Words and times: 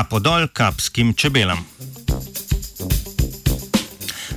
podol 0.00 0.48
kapskim 0.52 1.14
čebelam. 1.14 1.58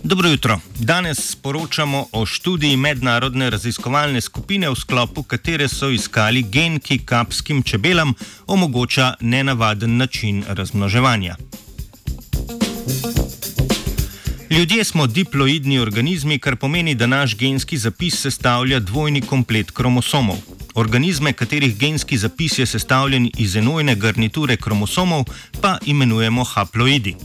Dobro 0.04 0.30
jutro. 0.30 0.60
Danes 0.80 1.32
sporočamo 1.32 2.06
o 2.12 2.26
študiji 2.26 2.78
mednarodne 2.78 3.50
raziskovalne 3.50 4.22
skupine, 4.22 4.70
v 4.70 4.76
sklopu 4.76 5.24
katere 5.24 5.68
so 5.68 5.90
iskali 5.90 6.44
gen, 6.44 6.80
ki 6.80 6.98
kapskim 7.06 7.64
čebelam 7.64 8.14
omogoča 8.48 9.14
nenavaden 9.20 9.98
način 9.98 10.44
razmnoževanja. 10.48 11.36
Ljudje 14.50 14.84
smo 14.84 15.08
diploidni 15.08 15.80
organizmi, 15.80 16.40
kar 16.40 16.56
pomeni, 16.56 16.96
da 16.96 17.08
naš 17.08 17.38
genski 17.38 17.78
zapis 17.78 18.22
sestavlja 18.22 18.80
dvojni 18.80 19.22
komplet 19.22 19.72
kromosomov. 19.72 20.55
Organizme, 20.76 21.34
katerih 21.34 21.78
genski 21.78 22.18
zapis 22.18 22.60
je 22.60 22.66
sestavljen 22.66 23.30
iz 23.38 23.56
enojne 23.56 23.96
garniture 23.96 24.58
kromosomov, 24.58 25.24
pa 25.62 25.78
imenujemo 25.86 26.44
haploidi. 26.44 27.16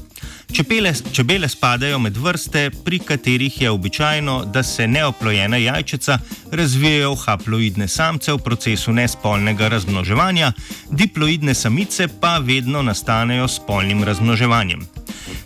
Čepele, 0.52 0.92
čebele 1.12 1.48
spadajo 1.48 1.98
med 1.98 2.16
vrste, 2.16 2.70
pri 2.84 2.98
katerih 2.98 3.60
je 3.62 3.70
običajno, 3.70 4.44
da 4.44 4.62
se 4.62 4.86
neoplojena 4.86 5.56
jajčica 5.56 6.18
razvijajo 6.52 7.12
v 7.12 7.18
haploidne 7.26 7.88
samce 7.88 8.32
v 8.32 8.38
procesu 8.38 8.92
nespolnega 8.92 9.68
razmnoževanja, 9.68 10.52
diploidne 10.90 11.54
samice 11.54 12.08
pa 12.20 12.38
vedno 12.38 12.82
nastanejo 12.82 13.48
s 13.48 13.60
polnim 13.66 14.04
razmnoževanjem. 14.04 14.86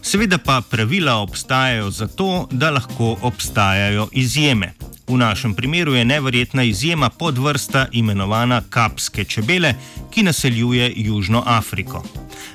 Seveda 0.02 0.38
pa 0.38 0.62
pravila 0.70 1.16
obstajajo 1.16 1.90
zato, 1.90 2.48
da 2.50 2.70
lahko 2.70 3.16
obstajajo 3.22 4.08
izjeme. 4.12 4.74
V 5.06 5.16
našem 5.16 5.54
primeru 5.54 5.94
je 5.94 6.04
neverjetna 6.04 6.62
izjema 6.62 7.08
podvrsta 7.08 7.86
imenovana 7.92 8.62
kapske 8.70 9.24
čebele, 9.24 9.74
ki 10.10 10.22
naseljuje 10.22 10.92
Južno 10.96 11.42
Afriko. 11.46 12.02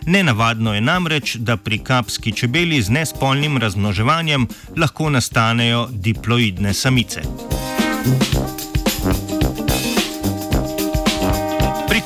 Nenavadno 0.06 0.73
je 0.73 0.81
namreč, 0.81 1.36
da 1.36 1.58
pri 1.58 1.78
kapski 1.78 2.31
čebeli 2.31 2.81
z 2.81 2.89
nespolnim 2.89 3.58
razmnoževanjem 3.58 4.47
lahko 4.78 5.09
nastanejo 5.09 5.88
diploidne 5.91 6.73
samice. 6.73 7.22
Pri 7.22 8.39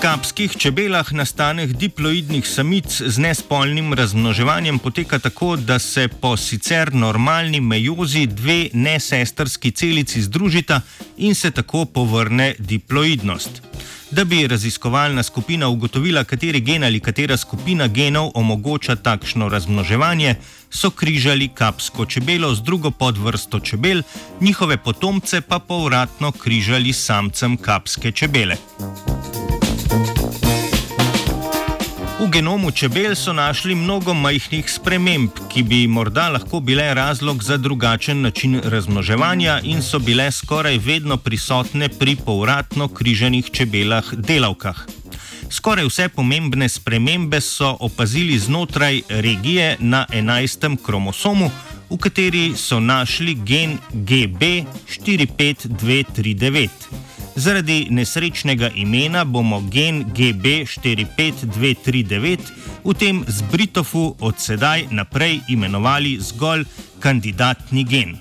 kapskih 0.04 0.52
čebelah 0.59 1.14
nastanek 1.16 1.78
diploidnih 1.80 2.48
samic 2.48 2.92
z 2.92 3.22
nespolnim 3.23 3.94
razmnoževanjem 3.94 4.80
poteka 4.80 5.20
tako, 5.20 5.56
da 5.56 5.80
se 5.80 6.08
po 6.08 6.38
sicer 6.38 6.94
normalni 6.94 7.62
mejozi 7.62 8.26
dve 8.26 8.68
nesestrski 8.74 9.72
celici 9.72 10.22
združita 10.22 10.81
in 11.18 11.36
se 11.36 11.52
tako 11.52 11.86
povrne 11.86 12.56
diploidnost. 12.59 13.62
Da 14.12 14.26
bi 14.26 14.48
raziskovalna 14.48 15.24
skupina 15.24 15.68
ugotovila, 15.68 16.24
kateri 16.24 16.59
gen 16.59 16.84
ali 16.84 17.00
katera 17.00 17.38
skupina 17.38 17.88
genov 17.88 18.31
omogoča 18.36 18.96
takšno 18.96 19.50
razmnoževanje, 19.50 20.36
so 20.70 20.90
križali 20.90 21.48
kapsko 21.48 22.06
čebelo 22.06 22.56
z 22.56 22.62
drugo 22.62 22.92
podvrsto 22.92 23.59
čebel, 23.59 24.04
njihove 24.42 24.78
potomce 24.78 25.42
pa 25.42 25.59
povratno 25.59 26.31
križali 26.31 26.94
samcem 26.94 27.58
kapske 27.58 28.12
čebele. 28.12 28.58
Genomu 32.34 32.72
čebel 32.72 33.16
so 33.16 33.34
našli 33.34 33.76
mnogo 33.76 34.14
majhnih 34.14 34.72
sprememb, 34.72 35.30
ki 35.53 35.64
bi 35.64 35.88
morda 35.88 36.30
lahko 36.30 36.59
bile 36.59 36.94
razlog 36.94 37.44
za 37.44 37.58
drugačen 37.58 38.22
način 38.22 38.62
razmnoževanja 38.64 39.59
in 39.64 39.81
so 39.81 40.00
bile 40.00 40.31
skoraj 40.31 40.78
vedno 40.78 41.17
prisotne 41.17 41.90
pri 41.90 42.16
povratno 42.16 42.88
križanih 42.88 43.52
čebelah 43.52 44.13
delavkah. 44.13 44.85
Skoraj 45.50 45.85
vse 45.85 46.09
pomembne 46.09 46.69
spremembe 46.69 47.41
so 47.41 47.78
opazili 47.80 48.40
znotraj 48.40 49.02
regije 49.09 49.78
na 49.80 50.06
11. 50.09 50.78
kromosomu, 50.86 51.52
v 51.90 51.97
kateri 51.97 52.53
so 52.57 52.80
našli 52.80 53.36
gen 53.36 53.78
GB 53.91 54.41
45239. 54.90 56.68
Zaradi 57.35 57.88
nesrečnega 57.89 58.69
imena 58.75 59.25
bomo 59.25 59.61
gen 59.71 60.05
GB45239 60.13 62.38
v 62.83 62.94
tem 62.94 63.25
zbritofu 63.27 64.16
od 64.19 64.35
sedaj 64.38 64.85
naprej 64.91 65.39
imenovali 65.49 66.17
zgolj 66.21 66.66
kandidatni 66.99 67.83
gen. 67.83 68.17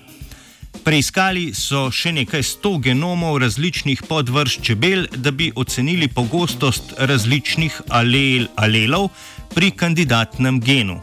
Preiskali 0.82 1.54
so 1.54 1.90
še 1.92 2.12
nekaj 2.16 2.42
sto 2.42 2.78
genomov 2.80 3.38
različnih 3.44 4.02
podvrst 4.08 4.62
čebel, 4.64 5.06
da 5.12 5.30
bi 5.30 5.52
ocenili 5.54 6.08
pogostost 6.08 6.94
različnih 6.98 7.82
alel, 7.88 8.46
alelov 8.56 9.10
pri 9.54 9.70
kandidatnem 9.70 10.60
genu. 10.60 11.00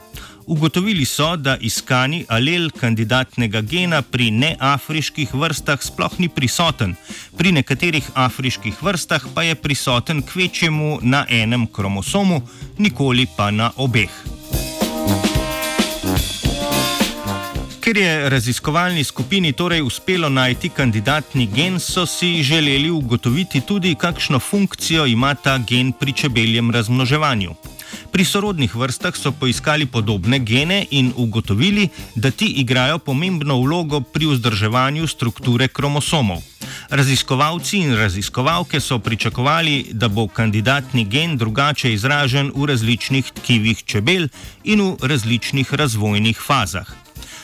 Ugotovili 0.49 1.05
so, 1.05 1.35
da 1.35 1.57
iskani 1.61 2.25
alel 2.27 2.71
kandidatnega 2.73 3.61
gena 3.61 4.01
pri 4.01 4.31
neafriških 4.31 5.33
vrstah 5.33 5.77
sploh 5.81 6.15
ni 6.19 6.29
prisoten, 6.29 6.95
pri 7.37 7.51
nekaterih 7.51 8.07
afriških 8.15 8.81
vrstah 8.81 9.27
pa 9.35 9.43
je 9.43 9.55
prisoten 9.55 10.23
kvečjemu 10.25 10.99
na 11.01 11.25
enem 11.29 11.67
kromosomu, 11.67 12.41
nikoli 12.77 13.27
pa 13.38 13.51
na 13.51 13.69
obeh. 13.77 14.09
Ker 17.79 17.97
je 17.97 18.29
raziskovalni 18.29 19.03
skupini 19.03 19.53
torej 19.53 19.81
uspelo 19.81 20.29
najti 20.29 20.69
kandidatni 20.69 21.45
gen, 21.53 21.79
so 21.79 22.05
si 22.05 22.43
želeli 22.43 22.89
ugotoviti 22.89 23.61
tudi, 23.61 23.95
kakšno 23.95 24.39
funkcijo 24.39 25.05
ima 25.05 25.35
ta 25.35 25.57
gen 25.57 25.91
pri 25.91 26.13
čebeljem 26.13 26.71
razmnoževanju. 26.71 27.53
Pri 28.11 28.25
sorodnih 28.25 28.75
vrstah 28.75 29.15
so 29.15 29.31
poiskali 29.31 29.85
podobne 29.85 30.39
gene 30.39 30.85
in 30.91 31.13
ugotovili, 31.15 31.89
da 32.15 32.31
ti 32.31 32.45
igrajo 32.45 32.97
pomembno 32.99 33.61
vlogo 33.61 34.01
pri 34.01 34.25
vzdrževanju 34.25 35.07
strukture 35.07 35.67
kromosomov. 35.67 36.41
Raziskovalci 36.89 37.77
in 37.77 37.95
raziskovalke 37.95 38.79
so 38.79 38.99
pričakovali, 38.99 39.85
da 39.91 40.07
bo 40.07 40.27
kandidatni 40.27 41.05
gen 41.05 41.37
drugače 41.37 41.93
izražen 41.93 42.51
v 42.55 42.65
različnih 42.65 43.31
tkivih 43.31 43.83
čebel 43.85 44.27
in 44.63 44.81
v 44.81 44.97
različnih 45.01 45.73
razvojnih 45.73 46.41
fazah. 46.47 46.89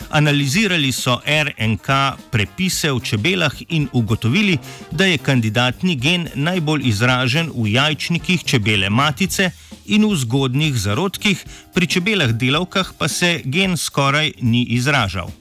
Analizirali 0.09 0.91
so 0.91 1.19
RNK 1.25 1.87
prepise 2.31 2.91
v 2.91 2.99
čebelah 2.99 3.53
in 3.69 3.87
ugotovili, 3.93 4.57
da 4.91 5.05
je 5.05 5.17
kandidatni 5.17 5.95
gen 5.95 6.27
najbolj 6.35 6.81
izražen 6.87 7.51
v 7.55 7.67
jajčnikih 7.73 8.43
čebele 8.43 8.89
matice 8.89 9.51
in 9.85 10.06
v 10.06 10.16
zgodnjih 10.16 10.75
zarodkih, 10.78 11.46
pri 11.73 11.88
čebelah 11.88 12.31
delavkah 12.34 12.94
pa 12.97 13.07
se 13.07 13.41
gen 13.46 13.78
skoraj 13.78 14.31
ni 14.41 14.63
izražal. 14.75 15.31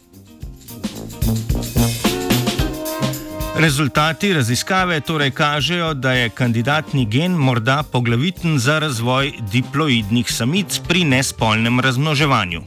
Rezultati 3.54 4.32
raziskave 4.34 5.00
torej 5.00 5.30
kažejo, 5.30 5.94
da 5.94 6.12
je 6.12 6.28
kandidatni 6.28 7.06
gen 7.06 7.32
morda 7.32 7.82
poglaviten 7.82 8.58
za 8.58 8.78
razvoj 8.78 9.32
diploidnih 9.52 10.32
samic 10.32 10.80
pri 10.88 11.04
nespolnem 11.04 11.80
razmnoževanju. 11.80 12.62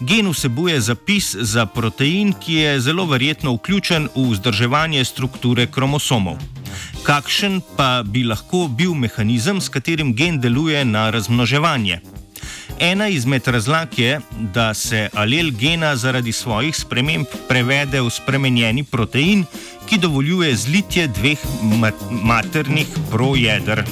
Gen 0.00 0.30
vsebuje 0.30 0.80
zapis 0.80 1.34
za 1.34 1.66
protein, 1.66 2.32
ki 2.32 2.54
je 2.54 2.80
zelo 2.80 3.04
verjetno 3.06 3.52
vključen 3.54 4.08
v 4.14 4.30
vzdrževanje 4.30 5.04
strukture 5.04 5.66
kromosomov. 5.66 6.38
Kakšen 7.02 7.60
pa 7.76 8.02
bi 8.04 8.22
lahko 8.28 8.66
bil 8.68 8.92
mehanizem, 8.94 9.60
s 9.60 9.72
katerim 9.72 10.12
gen 10.14 10.40
deluje 10.40 10.84
na 10.84 11.08
razmnoževanje? 11.10 12.00
Ena 12.80 13.08
izmed 13.08 13.48
razlag 13.48 13.98
je, 13.98 14.20
da 14.54 14.74
se 14.74 15.08
alel 15.14 15.50
gena 15.50 15.96
zaradi 15.96 16.32
svojih 16.32 16.76
sprememb 16.76 17.26
prevede 17.48 18.00
v 18.00 18.10
spremenjeni 18.10 18.84
protein, 18.84 19.44
ki 19.88 19.98
dovoljuje 19.98 20.56
zlitje 20.56 21.06
dveh 21.08 21.44
maternih 22.10 22.88
projeder. 23.10 23.84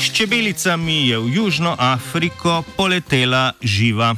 S 0.00 0.12
čebelicami 0.12 1.08
je 1.08 1.18
v 1.18 1.34
Južno 1.34 1.76
Afriko 1.78 2.62
poletela 2.76 3.52
živa. 3.62 4.16